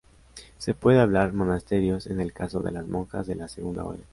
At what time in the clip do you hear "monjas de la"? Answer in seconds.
2.87-3.47